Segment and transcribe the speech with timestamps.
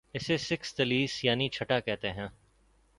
[0.03, 2.27] اور اسے سیکستیلیس یعنی چھٹا کہتے تھے